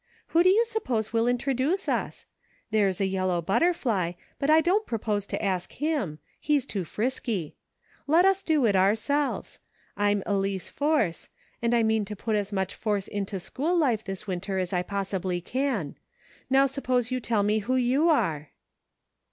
Who 0.29 0.41
do 0.41 0.49
you 0.49 0.65
suppose 0.65 1.13
will 1.13 1.27
introduce 1.27 1.87
us? 1.87 2.25
There's 2.71 2.99
a 2.99 3.05
yel 3.05 3.27
low 3.27 3.39
butterfly, 3.39 4.13
but 4.39 4.49
I 4.49 4.59
don't 4.59 4.87
propose 4.87 5.27
to 5.27 5.45
ask 5.45 5.73
him; 5.73 6.17
he's 6.39 6.65
too 6.65 6.83
frisky. 6.85 7.55
Let 8.07 8.25
us 8.25 8.41
do 8.41 8.65
it 8.65 8.75
ourselves. 8.75 9.59
I'm 9.95 10.23
Elice 10.25 10.69
Force, 10.71 11.29
and 11.61 11.75
I 11.75 11.83
mean 11.83 12.03
to 12.05 12.15
put 12.15 12.35
as 12.35 12.51
much 12.51 12.73
force 12.73 13.07
into 13.07 13.39
school 13.39 13.77
life 13.77 14.03
this 14.03 14.25
winter 14.25 14.57
as 14.57 14.73
I 14.73 14.81
possibly 14.81 15.39
can. 15.39 15.97
Now, 16.49 16.65
suppose 16.65 17.11
you 17.11 17.19
tell 17.19 17.43
me 17.43 17.59
who 17.59 17.75
you 17.75 18.09
are." 18.09 18.49